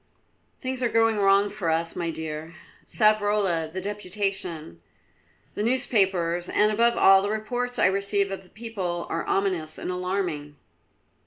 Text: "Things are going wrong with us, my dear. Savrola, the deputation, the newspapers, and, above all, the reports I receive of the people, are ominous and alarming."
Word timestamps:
"Things 0.59 0.81
are 0.81 0.89
going 0.89 1.19
wrong 1.19 1.43
with 1.43 1.61
us, 1.61 1.95
my 1.95 2.09
dear. 2.09 2.55
Savrola, 2.87 3.71
the 3.71 3.79
deputation, 3.79 4.81
the 5.53 5.61
newspapers, 5.61 6.49
and, 6.49 6.71
above 6.71 6.97
all, 6.97 7.21
the 7.21 7.29
reports 7.29 7.77
I 7.77 7.85
receive 7.85 8.31
of 8.31 8.41
the 8.43 8.49
people, 8.49 9.05
are 9.11 9.27
ominous 9.27 9.77
and 9.77 9.91
alarming." 9.91 10.55